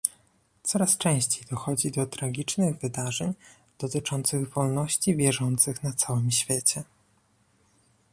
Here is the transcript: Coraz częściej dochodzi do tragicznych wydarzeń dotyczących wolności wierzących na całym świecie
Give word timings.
Coraz 0.63 0.97
częściej 0.97 1.43
dochodzi 1.49 1.91
do 1.91 2.05
tragicznych 2.05 2.77
wydarzeń 2.77 3.33
dotyczących 3.79 4.49
wolności 4.53 5.15
wierzących 5.15 5.83
na 5.83 5.93
całym 5.93 6.31
świecie 6.31 6.83